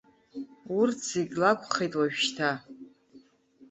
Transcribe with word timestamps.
Урҭ 0.77 0.99
зегь 1.11 1.35
лакәхеит 1.41 1.93
уажәшьҭа. 1.99 2.51